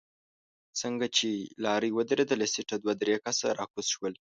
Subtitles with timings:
[0.79, 1.29] څنګه چې
[1.63, 4.13] لارۍ ودرېده له سيټه دوه درې کسه راکوز شول.